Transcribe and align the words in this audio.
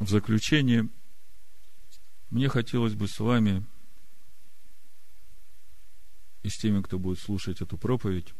в 0.00 0.08
заключение 0.08 0.88
мне 2.30 2.48
хотелось 2.48 2.94
бы 2.94 3.06
с 3.06 3.20
вами 3.20 3.64
и 6.42 6.48
с 6.48 6.56
теми, 6.56 6.80
кто 6.82 6.98
будет 6.98 7.18
слушать 7.18 7.60
эту 7.60 7.76
проповедь, 7.76 8.32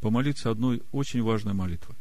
помолиться 0.00 0.50
одной 0.50 0.82
очень 0.92 1.22
важной 1.22 1.52
молитвой. 1.52 1.96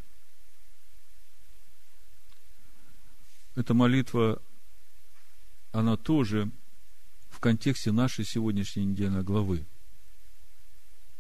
Эта 3.55 3.74
молитва, 3.74 4.42
она 5.74 5.98
тоже 5.98 6.50
в 7.28 7.40
контексте 7.40 7.92
нашей 7.92 8.24
сегодняшней 8.26 8.86
недельной 8.86 9.24
главы. 9.24 9.68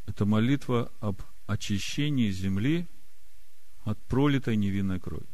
Это 0.05 0.25
молитва 0.25 0.91
об 0.99 1.21
очищении 1.47 2.31
земли 2.31 2.87
от 3.83 4.01
пролитой 4.03 4.55
невинной 4.55 5.01
крови. 5.01 5.32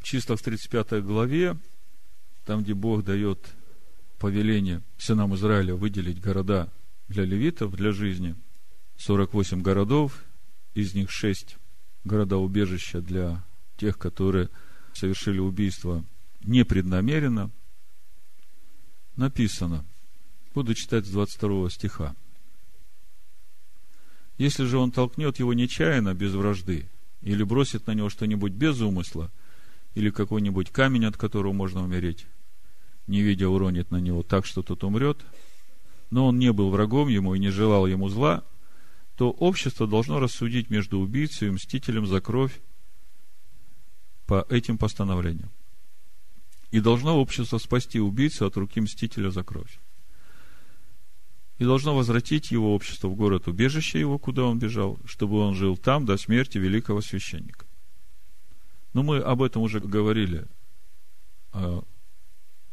В 0.00 0.04
числах 0.04 0.40
35 0.40 1.04
главе, 1.04 1.56
там, 2.44 2.62
где 2.62 2.74
Бог 2.74 3.04
дает 3.04 3.38
повеление 4.18 4.82
сынам 4.96 5.34
Израиля 5.34 5.74
выделить 5.74 6.20
города 6.20 6.72
для 7.08 7.24
левитов, 7.24 7.74
для 7.74 7.92
жизни, 7.92 8.34
48 8.96 9.62
городов, 9.62 10.24
из 10.74 10.94
них 10.94 11.10
6 11.10 11.56
города-убежища 12.04 13.00
для 13.00 13.44
тех, 13.76 13.98
которые 13.98 14.48
совершили 14.92 15.38
убийство 15.38 16.04
непреднамеренно, 16.40 17.50
написано, 19.16 19.84
буду 20.54 20.74
читать 20.74 21.06
с 21.06 21.10
22 21.10 21.70
стиха. 21.70 22.16
Если 24.38 24.64
же 24.64 24.78
он 24.78 24.92
толкнет 24.92 25.38
его 25.38 25.52
нечаянно, 25.52 26.14
без 26.14 26.32
вражды, 26.32 26.88
или 27.22 27.42
бросит 27.42 27.86
на 27.86 27.92
него 27.92 28.08
что-нибудь 28.08 28.52
без 28.52 28.80
умысла, 28.80 29.32
или 29.98 30.10
какой-нибудь 30.10 30.70
камень, 30.70 31.06
от 31.06 31.16
которого 31.16 31.52
можно 31.52 31.82
умереть, 31.82 32.26
не 33.08 33.20
видя 33.20 33.48
уронит 33.48 33.90
на 33.90 33.96
него 33.96 34.22
так, 34.22 34.46
что 34.46 34.62
тот 34.62 34.84
умрет, 34.84 35.18
но 36.10 36.28
он 36.28 36.38
не 36.38 36.52
был 36.52 36.70
врагом 36.70 37.08
ему 37.08 37.34
и 37.34 37.40
не 37.40 37.50
желал 37.50 37.84
ему 37.88 38.08
зла, 38.08 38.44
то 39.16 39.30
общество 39.30 39.88
должно 39.88 40.20
рассудить 40.20 40.70
между 40.70 41.00
убийцей 41.00 41.48
и 41.48 41.50
мстителем 41.50 42.06
за 42.06 42.20
кровь 42.20 42.60
по 44.26 44.46
этим 44.48 44.78
постановлениям. 44.78 45.50
И 46.70 46.78
должно 46.78 47.20
общество 47.20 47.58
спасти 47.58 47.98
убийцу 47.98 48.46
от 48.46 48.56
руки 48.56 48.80
мстителя 48.80 49.30
за 49.30 49.42
кровь. 49.42 49.80
И 51.58 51.64
должно 51.64 51.96
возвратить 51.96 52.52
его 52.52 52.72
общество 52.72 53.08
в 53.08 53.16
город 53.16 53.48
убежище 53.48 53.98
его, 53.98 54.16
куда 54.20 54.44
он 54.44 54.60
бежал, 54.60 54.96
чтобы 55.04 55.40
он 55.40 55.56
жил 55.56 55.76
там 55.76 56.06
до 56.06 56.16
смерти 56.16 56.56
великого 56.58 57.00
священника. 57.00 57.67
Но 58.98 59.04
мы 59.04 59.18
об 59.18 59.42
этом 59.42 59.62
уже 59.62 59.78
говорили, 59.78 60.44
о 61.52 61.84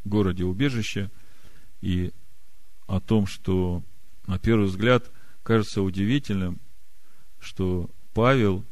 городе 0.06 0.44
убежище, 0.44 1.12
и 1.82 2.14
о 2.88 3.00
том, 3.00 3.28
что 3.28 3.84
на 4.26 4.40
первый 4.40 4.66
взгляд 4.66 5.12
кажется 5.44 5.84
удивительным, 5.84 6.60
что 7.38 7.92
Павел 8.16 8.66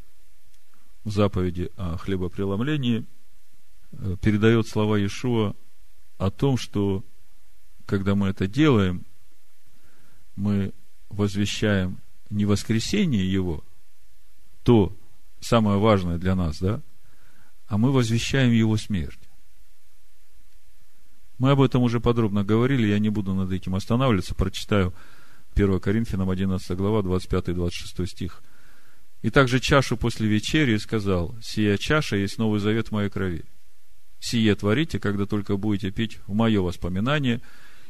в 1.03 1.11
заповеди 1.11 1.69
о 1.77 1.95
хлебопреломлении 1.97 3.05
э, 3.91 4.15
передает 4.19 4.67
слова 4.67 4.97
Иешуа 4.97 5.55
о 6.17 6.31
том, 6.31 6.57
что 6.57 7.05
когда 7.85 8.15
мы 8.15 8.29
это 8.29 8.47
делаем, 8.47 9.05
мы 10.35 10.73
возвещаем 11.09 11.99
не 12.31 12.45
воскресение 12.45 13.31
Его, 13.31 13.63
то 14.63 14.97
самое 15.39 15.77
важное 15.77 16.17
для 16.17 16.33
нас, 16.33 16.57
да, 16.59 16.81
а 17.73 17.77
мы 17.79 17.91
возвещаем 17.91 18.51
Его 18.51 18.77
смерть. 18.77 19.19
Мы 21.39 21.49
об 21.49 21.59
этом 21.59 21.81
уже 21.81 21.99
подробно 21.99 22.43
говорили, 22.43 22.85
я 22.85 22.99
не 22.99 23.09
буду 23.09 23.33
над 23.33 23.51
этим 23.51 23.73
останавливаться, 23.73 24.35
прочитаю 24.35 24.93
1 25.55 25.79
Коринфянам 25.79 26.29
11 26.29 26.77
глава, 26.77 26.99
25-26 26.99 28.05
стих. 28.05 28.43
И 29.23 29.31
также 29.31 29.59
чашу 29.59 29.97
после 29.97 30.27
вечери 30.27 30.77
сказал, 30.77 31.35
сия 31.41 31.77
чаша 31.77 32.15
есть 32.15 32.37
новый 32.37 32.59
завет 32.59 32.89
в 32.89 32.91
моей 32.91 33.09
крови. 33.09 33.43
Сие 34.19 34.53
творите, 34.53 34.99
когда 34.99 35.25
только 35.25 35.57
будете 35.57 35.89
пить 35.89 36.19
в 36.27 36.35
мое 36.35 36.61
воспоминание, 36.61 37.41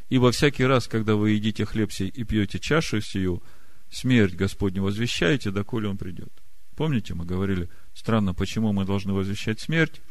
ибо 0.08 0.32
всякий 0.32 0.64
раз, 0.64 0.88
когда 0.88 1.16
вы 1.16 1.32
едите 1.32 1.66
хлеб 1.66 1.92
сей 1.92 2.08
и 2.08 2.24
пьете 2.24 2.58
чашу 2.58 3.02
сию, 3.02 3.44
смерть 3.92 4.36
Господню 4.36 4.82
возвещаете, 4.82 5.52
доколе 5.52 5.90
он 5.90 5.98
придет. 5.98 6.32
Помните, 6.78 7.16
мы 7.16 7.26
говорили, 7.26 7.68
странно, 7.94 8.34
почему 8.34 8.74
мы 8.74 8.86
должны 8.86 9.14
возвещать 9.14 9.60
смерть, 9.60 10.02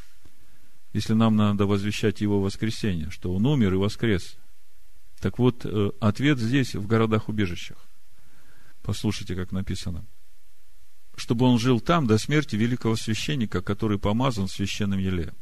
если 0.93 1.15
нам 1.15 1.37
надо 1.37 1.66
возвещать 1.66 2.20
его 2.20 2.41
воскресение, 2.41 3.10
что 3.10 3.32
он 3.32 3.47
умер 3.47 3.75
и 3.75 3.76
воскрес. 3.76 4.37
Так 5.20 5.38
вот, 5.38 5.65
э, 5.65 5.91
ответ 6.00 6.38
здесь, 6.38 6.75
в 6.75 6.87
городах-убежищах. 6.87 7.78
Послушайте, 8.82 9.34
как 9.37 9.53
написано. 9.53 10.04
Чтобы 11.16 11.47
он 11.47 11.59
жил 11.59 11.81
там 11.81 12.06
до 12.06 12.19
смерти 12.19 12.56
великого 12.56 12.97
священника, 12.97 13.62
который 13.62 13.98
помазан 13.98 14.48
священным 14.48 14.98
елеем. 14.98 15.34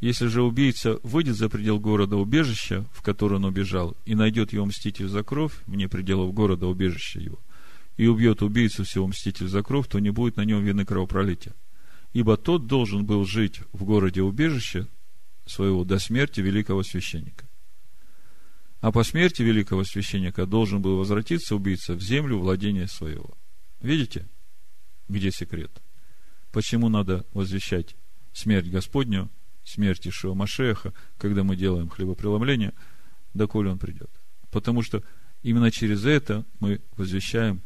Если 0.00 0.26
же 0.26 0.42
убийца 0.42 0.98
выйдет 1.02 1.36
за 1.36 1.48
предел 1.48 1.78
города 1.78 2.16
убежища, 2.16 2.84
в 2.92 3.02
который 3.02 3.36
он 3.36 3.44
убежал, 3.44 3.96
и 4.04 4.14
найдет 4.14 4.52
его 4.52 4.66
мститель 4.66 5.08
за 5.08 5.22
кровь, 5.22 5.54
вне 5.66 5.88
пределов 5.88 6.34
города 6.34 6.66
убежища 6.66 7.20
его, 7.20 7.38
и 7.96 8.06
убьет 8.06 8.42
убийцу 8.42 8.84
всего 8.84 9.06
мститель 9.06 9.48
за 9.48 9.62
кровь, 9.62 9.88
то 9.88 9.98
не 9.98 10.10
будет 10.10 10.36
на 10.36 10.44
нем 10.44 10.64
вины 10.64 10.84
кровопролития 10.84 11.54
ибо 12.14 12.36
тот 12.36 12.66
должен 12.66 13.04
был 13.04 13.26
жить 13.26 13.60
в 13.72 13.84
городе 13.84 14.22
убежище 14.22 14.86
своего 15.44 15.84
до 15.84 15.98
смерти 15.98 16.40
великого 16.40 16.82
священника. 16.82 17.46
А 18.80 18.92
по 18.92 19.02
смерти 19.02 19.42
великого 19.42 19.84
священника 19.84 20.46
должен 20.46 20.80
был 20.80 20.96
возвратиться 20.96 21.56
убийца 21.56 21.94
в 21.94 22.00
землю 22.00 22.38
владения 22.38 22.86
своего. 22.86 23.36
Видите, 23.80 24.28
где 25.08 25.30
секрет? 25.30 25.70
Почему 26.52 26.88
надо 26.88 27.26
возвещать 27.32 27.96
смерть 28.32 28.68
Господню, 28.68 29.28
смерть 29.64 30.06
Ишуа 30.06 30.34
Машеха, 30.34 30.94
когда 31.18 31.42
мы 31.42 31.56
делаем 31.56 31.88
хлебопреломление, 31.88 32.74
доколе 33.32 33.70
он 33.70 33.78
придет? 33.78 34.10
Потому 34.52 34.82
что 34.82 35.02
именно 35.42 35.72
через 35.72 36.04
это 36.04 36.44
мы 36.60 36.80
возвещаем 36.96 37.60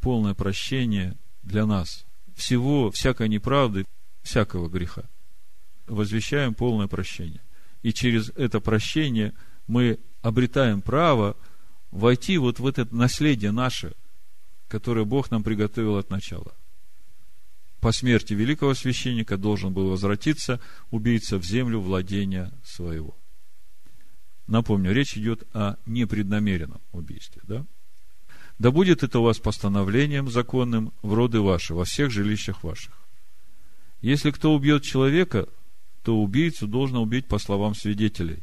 полное 0.00 0.34
прощение 0.34 1.16
для 1.42 1.66
нас, 1.66 2.04
всего, 2.34 2.90
всякой 2.90 3.28
неправды, 3.28 3.84
всякого 4.22 4.68
греха. 4.68 5.04
Возвещаем 5.86 6.54
полное 6.54 6.86
прощение. 6.86 7.42
И 7.82 7.92
через 7.92 8.30
это 8.30 8.60
прощение 8.60 9.32
мы 9.66 9.98
обретаем 10.22 10.82
право 10.82 11.36
войти 11.90 12.38
вот 12.38 12.58
в 12.58 12.66
это 12.66 12.86
наследие 12.94 13.52
наше, 13.52 13.94
которое 14.68 15.04
Бог 15.04 15.30
нам 15.30 15.42
приготовил 15.42 15.96
от 15.96 16.10
начала. 16.10 16.54
По 17.80 17.92
смерти 17.92 18.34
великого 18.34 18.74
священника 18.74 19.38
должен 19.38 19.72
был 19.72 19.88
возвратиться 19.88 20.60
убийца 20.90 21.38
в 21.38 21.44
землю 21.44 21.80
владения 21.80 22.52
своего. 22.62 23.16
Напомню, 24.46 24.92
речь 24.92 25.16
идет 25.16 25.44
о 25.54 25.76
непреднамеренном 25.86 26.80
убийстве, 26.92 27.40
да? 27.44 27.64
Да 28.60 28.70
будет 28.70 29.02
это 29.02 29.20
у 29.20 29.22
вас 29.22 29.38
постановлением 29.38 30.28
законным 30.28 30.92
в 31.00 31.14
роды 31.14 31.40
ваши, 31.40 31.72
во 31.72 31.86
всех 31.86 32.10
жилищах 32.10 32.62
ваших. 32.62 32.92
Если 34.02 34.30
кто 34.30 34.54
убьет 34.54 34.82
человека, 34.82 35.48
то 36.02 36.20
убийцу 36.20 36.66
должно 36.66 37.02
убить 37.02 37.26
по 37.26 37.38
словам 37.38 37.74
свидетелей. 37.74 38.42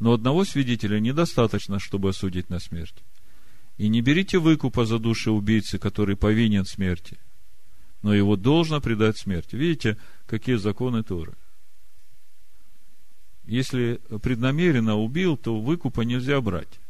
Но 0.00 0.12
одного 0.14 0.44
свидетеля 0.44 0.98
недостаточно, 0.98 1.78
чтобы 1.78 2.08
осудить 2.08 2.50
на 2.50 2.58
смерть. 2.58 2.96
И 3.78 3.86
не 3.86 4.00
берите 4.00 4.38
выкупа 4.38 4.84
за 4.84 4.98
души 4.98 5.30
убийцы, 5.30 5.78
который 5.78 6.16
повинен 6.16 6.64
смерти, 6.64 7.16
но 8.02 8.12
его 8.12 8.34
должно 8.34 8.80
предать 8.80 9.16
смерти. 9.16 9.54
Видите, 9.54 9.96
какие 10.26 10.56
законы 10.56 11.04
Торы. 11.04 11.34
Если 13.44 14.00
преднамеренно 14.20 14.96
убил, 14.96 15.36
то 15.36 15.60
выкупа 15.60 16.00
нельзя 16.00 16.40
брать. 16.40 16.80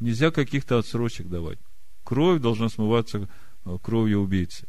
Нельзя 0.00 0.30
каких-то 0.30 0.78
отсрочек 0.78 1.28
давать. 1.28 1.58
Кровь 2.02 2.40
должна 2.40 2.68
смываться 2.68 3.28
э, 3.64 3.78
кровью 3.82 4.20
убийцы. 4.20 4.66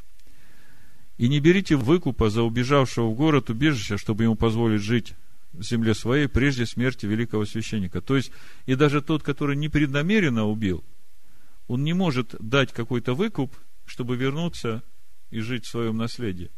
И 1.18 1.28
не 1.28 1.40
берите 1.40 1.76
выкупа 1.76 2.30
за 2.30 2.44
убежавшего 2.44 3.08
в 3.10 3.16
город 3.16 3.50
убежища, 3.50 3.98
чтобы 3.98 4.24
ему 4.24 4.36
позволить 4.36 4.82
жить 4.82 5.16
в 5.54 5.64
земле 5.64 5.94
своей 5.94 6.28
прежде 6.28 6.66
смерти 6.66 7.06
великого 7.06 7.46
священника. 7.46 8.02
То 8.02 8.18
есть, 8.18 8.32
и 8.66 8.76
даже 8.76 9.02
тот, 9.02 9.24
который 9.24 9.56
непреднамеренно 9.56 10.46
убил, 10.46 10.84
он 11.68 11.84
не 11.84 11.94
может 11.94 12.36
дать 12.40 12.74
какой-то 12.74 13.14
выкуп, 13.14 13.56
чтобы 13.86 14.18
вернуться 14.18 14.84
и 15.32 15.40
жить 15.40 15.66
в 15.66 15.70
своем 15.70 15.98
наследии. 15.98 16.52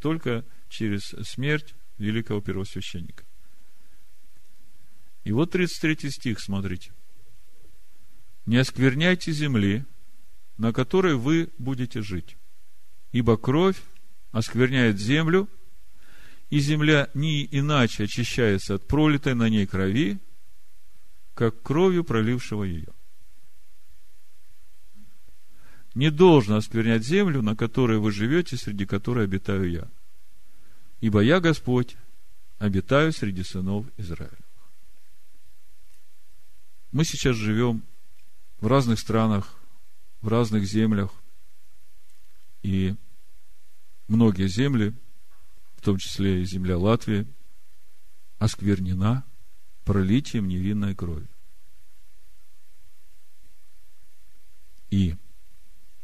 Только 0.00 0.44
через 0.68 1.14
смерть 1.28 1.74
великого 1.98 2.40
первосвященника. 2.40 3.24
И 5.24 5.32
вот 5.32 5.52
33 5.52 6.10
стих, 6.10 6.40
смотрите 6.40 6.92
не 8.46 8.56
оскверняйте 8.56 9.32
земли, 9.32 9.84
на 10.56 10.72
которой 10.72 11.14
вы 11.14 11.50
будете 11.58 12.02
жить. 12.02 12.36
Ибо 13.12 13.36
кровь 13.36 13.80
оскверняет 14.32 14.98
землю, 14.98 15.48
и 16.50 16.58
земля 16.58 17.08
не 17.14 17.46
иначе 17.50 18.04
очищается 18.04 18.74
от 18.74 18.86
пролитой 18.86 19.34
на 19.34 19.48
ней 19.48 19.66
крови, 19.66 20.18
как 21.34 21.62
кровью 21.62 22.04
пролившего 22.04 22.64
ее. 22.64 22.92
Не 25.94 26.10
должно 26.10 26.56
осквернять 26.56 27.04
землю, 27.04 27.42
на 27.42 27.56
которой 27.56 27.98
вы 27.98 28.12
живете, 28.12 28.56
среди 28.56 28.86
которой 28.86 29.24
обитаю 29.24 29.70
я. 29.70 29.88
Ибо 31.00 31.20
я, 31.20 31.40
Господь, 31.40 31.96
обитаю 32.58 33.12
среди 33.12 33.42
сынов 33.42 33.86
Израиля. 33.96 34.36
Мы 36.92 37.04
сейчас 37.04 37.36
живем 37.36 37.82
в 38.60 38.66
разных 38.66 38.98
странах, 38.98 39.54
в 40.20 40.28
разных 40.28 40.64
землях, 40.64 41.10
и 42.62 42.94
многие 44.08 44.48
земли, 44.48 44.94
в 45.76 45.82
том 45.82 45.96
числе 45.96 46.42
и 46.42 46.44
земля 46.44 46.76
Латвии, 46.76 47.26
осквернена 48.38 49.24
пролитием 49.84 50.46
невинной 50.46 50.94
крови. 50.94 51.28
И 54.90 55.16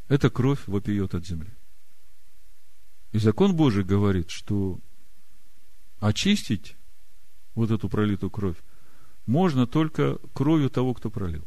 эта 0.07 0.29
кровь 0.29 0.65
вопиет 0.67 1.13
от 1.13 1.25
земли. 1.25 1.53
И 3.11 3.19
закон 3.19 3.55
Божий 3.55 3.83
говорит, 3.83 4.29
что 4.29 4.79
очистить 5.99 6.75
вот 7.53 7.71
эту 7.71 7.89
пролитую 7.89 8.31
кровь 8.31 8.57
можно 9.25 9.67
только 9.67 10.17
кровью 10.33 10.69
того, 10.69 10.93
кто 10.93 11.09
пролил. 11.09 11.45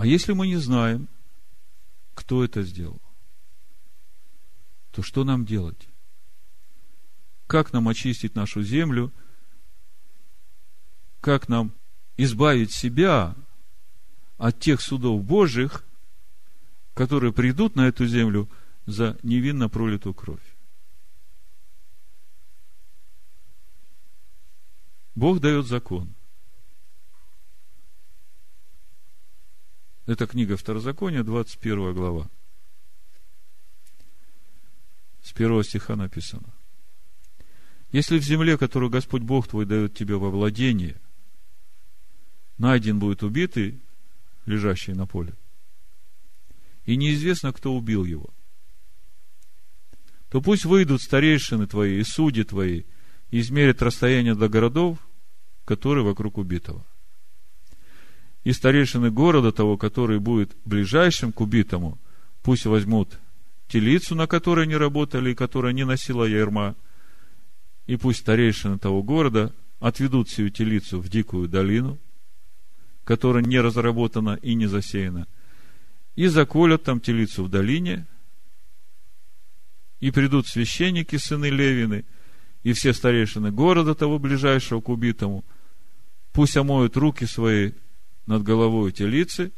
А 0.00 0.06
если 0.06 0.32
мы 0.32 0.46
не 0.46 0.56
знаем, 0.56 1.10
кто 2.14 2.42
это 2.42 2.62
сделал, 2.62 3.02
то 4.92 5.02
что 5.02 5.24
нам 5.24 5.44
делать? 5.44 5.90
Как 7.46 7.74
нам 7.74 7.86
очистить 7.86 8.34
нашу 8.34 8.62
землю? 8.62 9.12
Как 11.20 11.50
нам 11.50 11.74
избавить 12.16 12.72
себя 12.72 13.36
от 14.38 14.58
тех 14.58 14.80
судов 14.80 15.22
Божьих, 15.22 15.84
которые 16.94 17.34
придут 17.34 17.76
на 17.76 17.86
эту 17.86 18.06
землю 18.06 18.48
за 18.86 19.18
невинно 19.22 19.68
пролитую 19.68 20.14
кровь? 20.14 20.56
Бог 25.14 25.40
дает 25.40 25.66
закон. 25.66 26.14
Это 30.10 30.26
книга 30.26 30.56
Второзакония, 30.56 31.22
21 31.22 31.94
глава. 31.94 32.28
С 35.22 35.32
первого 35.32 35.62
стиха 35.62 35.94
написано. 35.94 36.52
Если 37.92 38.18
в 38.18 38.24
земле, 38.24 38.58
которую 38.58 38.90
Господь 38.90 39.22
Бог 39.22 39.46
твой 39.46 39.66
дает 39.66 39.94
тебе 39.94 40.16
во 40.16 40.30
владение, 40.30 41.00
найден 42.58 42.98
будет 42.98 43.22
убитый, 43.22 43.80
лежащий 44.46 44.94
на 44.94 45.06
поле, 45.06 45.32
и 46.86 46.96
неизвестно, 46.96 47.52
кто 47.52 47.72
убил 47.72 48.04
его, 48.04 48.30
то 50.28 50.42
пусть 50.42 50.64
выйдут 50.64 51.02
старейшины 51.02 51.68
твои 51.68 52.00
и 52.00 52.02
судьи 52.02 52.42
твои, 52.42 52.82
и 53.30 53.38
измерят 53.38 53.80
расстояние 53.80 54.34
до 54.34 54.48
городов, 54.48 54.98
которые 55.64 56.04
вокруг 56.04 56.36
убитого. 56.36 56.84
И 58.44 58.52
старейшины 58.52 59.10
города 59.10 59.52
того, 59.52 59.76
который 59.76 60.18
будет 60.18 60.56
ближайшим 60.64 61.32
к 61.32 61.40
убитому, 61.40 61.98
пусть 62.42 62.64
возьмут 62.64 63.18
телицу, 63.68 64.14
на 64.14 64.26
которой 64.26 64.64
они 64.64 64.76
работали 64.76 65.30
и 65.30 65.34
которая 65.34 65.72
не 65.72 65.84
носила 65.84 66.24
ярма, 66.24 66.74
и 67.86 67.96
пусть 67.96 68.20
старейшины 68.20 68.78
того 68.78 69.02
города 69.02 69.54
отведут 69.78 70.30
сию 70.30 70.50
телицу 70.50 71.00
в 71.00 71.08
дикую 71.08 71.48
долину, 71.48 71.98
которая 73.04 73.42
не 73.42 73.60
разработана 73.60 74.38
и 74.42 74.54
не 74.54 74.66
засеяна, 74.66 75.26
и 76.16 76.26
заколят 76.26 76.84
там 76.84 77.00
телицу 77.00 77.44
в 77.44 77.48
долине, 77.48 78.06
и 80.00 80.10
придут 80.10 80.46
священники, 80.46 81.16
сыны 81.16 81.50
Левины, 81.50 82.04
и 82.62 82.72
все 82.72 82.92
старейшины 82.92 83.50
города 83.50 83.94
того 83.94 84.18
ближайшего 84.18 84.80
к 84.80 84.88
убитому, 84.88 85.44
пусть 86.32 86.56
омоют 86.56 86.96
руки 86.96 87.24
свои 87.26 87.72
над 88.30 88.44
головой 88.44 88.92
телицы, 88.92 89.52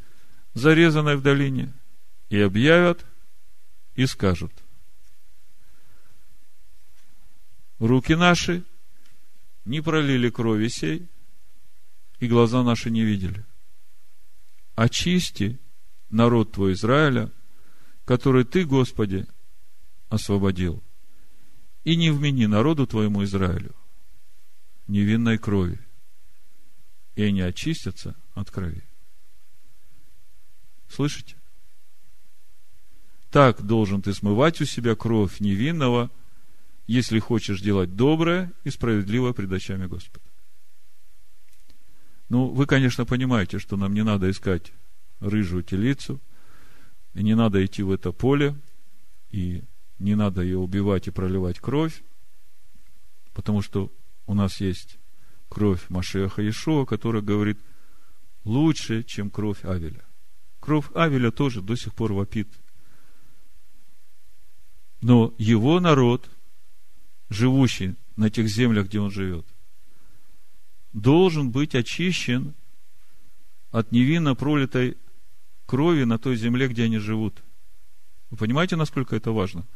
зарезанной 0.55 1.17
в 1.17 1.23
долине, 1.23 1.75
и 2.31 2.41
объявят, 2.41 3.05
и 3.97 4.07
скажут. 4.07 4.51
Руки 7.79 8.15
наши 8.15 8.65
не 9.67 9.83
пролили 9.83 10.31
крови 10.31 10.69
сей, 10.69 11.07
и 12.19 12.27
глаза 12.27 12.63
наши 12.63 12.91
не 12.91 13.05
видели. 13.05 13.45
Очисти 14.75 15.59
народ 16.09 16.53
твой 16.53 16.73
Израиля, 16.73 17.31
который 18.07 18.45
ты, 18.45 18.65
Господи, 18.65 19.27
освободил, 20.09 20.83
и 21.85 21.95
не 21.97 22.11
вмени 22.11 22.47
народу 22.47 22.87
твоему 22.87 23.23
Израилю 23.25 23.75
невинной 24.87 25.37
крови, 25.37 25.79
и 27.17 27.23
они 27.23 27.43
очистятся 27.43 28.17
от 28.35 28.51
крови. 28.51 28.83
Слышите? 30.89 31.37
Так 33.31 33.63
должен 33.63 34.03
ты 34.03 34.13
смывать 34.13 34.61
у 34.61 34.67
себя 34.67 34.95
кровь 34.95 35.41
невинного, 35.41 36.11
если 36.87 37.19
хочешь 37.19 37.63
делать 37.63 37.97
доброе 37.97 38.53
и 38.65 38.71
справедливое 38.71 39.33
пред 39.33 39.53
очами 39.53 39.87
Господа. 39.87 40.25
Ну, 42.29 42.49
вы, 42.49 42.67
конечно, 42.67 43.07
понимаете, 43.07 43.59
что 43.59 43.77
нам 43.77 43.95
не 43.95 44.03
надо 44.03 44.31
искать 44.31 44.73
рыжую 45.21 45.63
телицу, 45.63 46.21
и 47.15 47.23
не 47.23 47.35
надо 47.35 47.65
идти 47.65 47.83
в 47.83 47.91
это 47.91 48.13
поле, 48.13 48.55
и 49.31 49.63
не 49.99 50.15
надо 50.15 50.43
ее 50.43 50.59
убивать 50.59 51.09
и 51.09 51.11
проливать 51.11 51.61
кровь, 51.61 52.03
потому 53.33 53.63
что 53.63 53.93
у 54.27 54.35
нас 54.35 54.61
есть 54.61 54.99
кровь 55.49 55.89
Машеха 55.89 56.43
Иешуа, 56.43 56.85
которая 56.85 57.23
говорит 57.23 57.59
лучше, 58.45 59.03
чем 59.03 59.31
кровь 59.31 59.65
Авеля. 59.65 60.05
Кровь 60.61 60.87
Авеля 60.95 61.31
тоже 61.31 61.63
до 61.63 61.77
сих 61.77 61.95
пор 61.95 62.13
вопит– 62.13 62.49
но 65.03 65.35
его 65.37 65.81
народ, 65.81 66.31
живущий 67.29 67.97
на 68.17 68.31
тех 68.31 68.49
землях, 68.49 68.87
где 68.87 69.01
он 69.01 69.11
живет, 69.11 69.45
должен 70.93 71.51
быть 71.51 71.75
очищен 71.75 72.55
от 73.73 73.91
невинно 73.91 74.37
пролитой 74.37 74.97
крови 75.67 76.05
на 76.05 76.19
той 76.19 76.37
земле, 76.37 76.69
где 76.69 76.85
они 76.85 76.99
живут. 76.99 77.43
Вы 78.31 78.37
понимаете, 78.37 78.77
насколько 78.77 79.17
это 79.17 79.33
важно? 79.33 79.67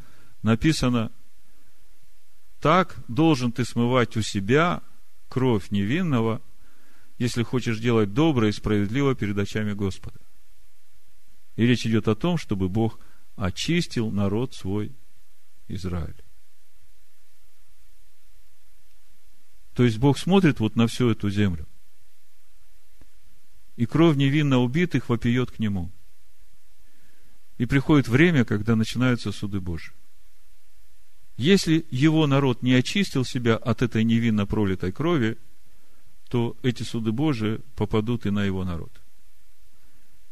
Написано, 0.42 1.10
так 2.60 2.96
должен 3.08 3.50
ты 3.50 3.64
смывать 3.64 4.16
у 4.16 4.22
себя 4.22 4.80
кровь 5.28 5.70
невинного, 5.70 6.40
если 7.18 7.42
хочешь 7.42 7.78
делать 7.78 8.12
доброе 8.12 8.50
и 8.50 8.54
справедливо 8.54 9.14
перед 9.14 9.38
очами 9.38 9.72
Господа. 9.72 10.20
И 11.56 11.66
речь 11.66 11.86
идет 11.86 12.08
о 12.08 12.14
том, 12.14 12.36
чтобы 12.36 12.68
Бог 12.68 12.98
очистил 13.36 14.10
народ 14.10 14.54
свой 14.54 14.92
Израиль. 15.68 16.22
То 19.74 19.84
есть 19.84 19.98
Бог 19.98 20.18
смотрит 20.18 20.60
вот 20.60 20.76
на 20.76 20.86
всю 20.86 21.10
эту 21.10 21.28
землю. 21.30 21.66
И 23.76 23.84
кровь 23.84 24.16
невинно 24.16 24.58
убитых 24.58 25.08
вопиет 25.08 25.50
к 25.50 25.58
Нему. 25.58 25.92
И 27.58 27.66
приходит 27.66 28.08
время, 28.08 28.44
когда 28.44 28.74
начинаются 28.74 29.32
суды 29.32 29.60
Божьи. 29.60 29.92
Если 31.36 31.86
его 31.90 32.26
народ 32.26 32.62
не 32.62 32.72
очистил 32.72 33.24
себя 33.24 33.56
от 33.56 33.82
этой 33.82 34.04
невинно 34.04 34.46
пролитой 34.46 34.92
крови, 34.92 35.36
то 36.28 36.56
эти 36.62 36.82
суды 36.82 37.12
Божии 37.12 37.60
попадут 37.76 38.26
и 38.26 38.30
на 38.30 38.44
его 38.44 38.64
народ. 38.64 39.00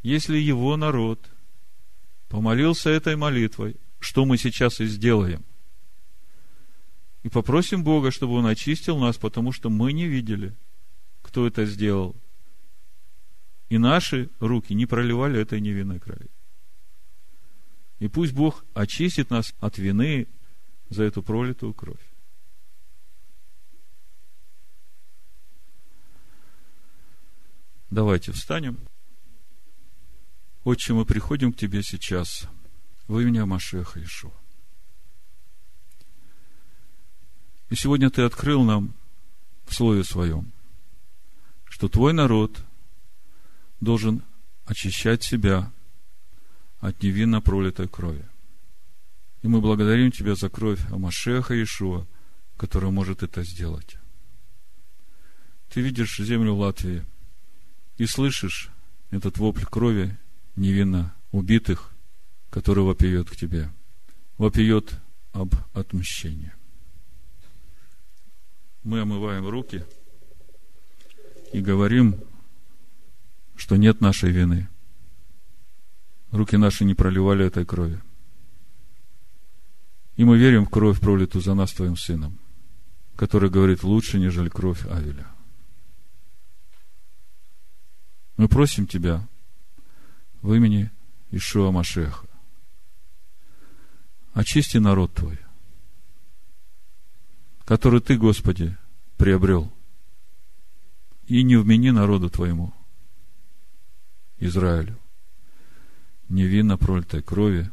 Если 0.02 0.36
его 0.36 0.76
народ 0.76 1.30
помолился 2.28 2.90
этой 2.90 3.16
молитвой, 3.16 3.76
что 4.00 4.24
мы 4.24 4.36
сейчас 4.36 4.80
и 4.80 4.86
сделаем. 4.86 5.44
И 7.22 7.28
попросим 7.28 7.84
Бога, 7.84 8.10
чтобы 8.10 8.34
Он 8.34 8.46
очистил 8.46 8.98
нас, 8.98 9.16
потому 9.16 9.52
что 9.52 9.70
мы 9.70 9.92
не 9.92 10.06
видели, 10.06 10.54
кто 11.22 11.46
это 11.46 11.64
сделал. 11.64 12.14
И 13.70 13.78
наши 13.78 14.28
руки 14.40 14.74
не 14.74 14.84
проливали 14.84 15.40
этой 15.40 15.60
невинной 15.60 16.00
крови. 16.00 16.28
И 17.98 18.08
пусть 18.08 18.34
Бог 18.34 18.64
очистит 18.74 19.30
нас 19.30 19.54
от 19.60 19.78
вины 19.78 20.26
за 20.90 21.04
эту 21.04 21.22
пролитую 21.22 21.72
кровь. 21.72 22.13
Давайте 27.94 28.32
встанем. 28.32 28.76
Отче, 30.64 30.94
мы 30.94 31.04
приходим 31.04 31.52
к 31.52 31.56
Тебе 31.56 31.80
сейчас 31.84 32.48
во 33.06 33.22
имя 33.22 33.46
Машеха 33.46 34.02
Ишуа. 34.02 34.32
И 37.70 37.76
сегодня 37.76 38.10
Ты 38.10 38.22
открыл 38.22 38.64
нам 38.64 38.94
в 39.64 39.72
Слове 39.72 40.02
Своем, 40.02 40.50
что 41.66 41.88
Твой 41.88 42.12
народ 42.12 42.64
должен 43.80 44.24
очищать 44.64 45.22
себя 45.22 45.70
от 46.80 47.00
невинно 47.00 47.40
пролитой 47.40 47.86
крови. 47.86 48.28
И 49.42 49.46
мы 49.46 49.60
благодарим 49.60 50.10
Тебя 50.10 50.34
за 50.34 50.50
кровь 50.50 50.84
Амашеха 50.90 51.54
Иешуа, 51.54 52.08
которая 52.56 52.90
может 52.90 53.22
это 53.22 53.44
сделать. 53.44 53.98
Ты 55.68 55.80
видишь 55.80 56.18
землю 56.18 56.56
Латвии 56.56 57.06
и 57.96 58.06
слышишь 58.06 58.70
этот 59.10 59.38
вопль 59.38 59.64
крови 59.64 60.18
невинно 60.56 61.14
убитых, 61.30 61.90
который 62.50 62.84
вопиет 62.84 63.30
к 63.30 63.36
тебе. 63.36 63.70
Вопиет 64.38 65.00
об 65.32 65.54
отмщении. 65.72 66.52
Мы 68.82 69.00
омываем 69.00 69.48
руки 69.48 69.84
и 71.52 71.60
говорим, 71.60 72.20
что 73.56 73.76
нет 73.76 74.00
нашей 74.00 74.30
вины. 74.30 74.68
Руки 76.30 76.56
наши 76.56 76.84
не 76.84 76.94
проливали 76.94 77.46
этой 77.46 77.64
крови. 77.64 78.00
И 80.16 80.24
мы 80.24 80.36
верим 80.38 80.66
в 80.66 80.70
кровь, 80.70 81.00
пролитую 81.00 81.42
за 81.42 81.54
нас 81.54 81.72
Твоим 81.72 81.96
Сыном, 81.96 82.38
который 83.16 83.50
говорит 83.50 83.82
лучше, 83.82 84.18
нежели 84.18 84.48
кровь 84.48 84.84
Авеля. 84.86 85.33
Мы 88.36 88.48
просим 88.48 88.86
Тебя 88.86 89.26
в 90.42 90.52
имени 90.52 90.90
Ишуа 91.30 91.70
Машеха. 91.70 92.26
Очисти 94.32 94.78
народ 94.78 95.14
Твой, 95.14 95.38
который 97.64 98.00
Ты, 98.00 98.16
Господи, 98.16 98.76
приобрел. 99.16 99.72
И 101.26 101.42
не 101.42 101.56
вмени 101.56 101.90
народу 101.90 102.28
Твоему, 102.28 102.74
Израилю, 104.38 104.98
невинно 106.28 106.76
пролитой 106.76 107.22
крови 107.22 107.70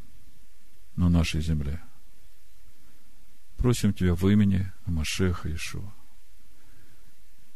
на 0.96 1.10
нашей 1.10 1.42
земле. 1.42 1.82
Просим 3.58 3.94
Тебя 3.94 4.16
в 4.16 4.26
имени 4.30 4.72
Машеха 4.86 5.54
Ишуа. 5.54 5.92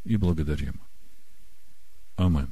И 0.03 0.17
благодарим. 0.17 0.81
Аминь. 2.17 2.49